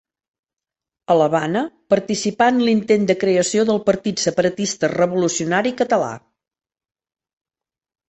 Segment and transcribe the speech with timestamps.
[1.13, 1.61] A l'Havana
[1.95, 6.13] participà en l'intent de creació del Partit Separatista Revolucionari Català.